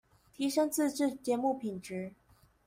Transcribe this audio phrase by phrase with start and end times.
[0.35, 2.13] 提昇自製節目品質